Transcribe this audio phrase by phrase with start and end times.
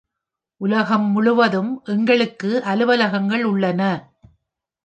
[0.61, 3.81] உலகம் முழுவதும் எங்களுக்கு அலுவலகங்கள் உள்ளன.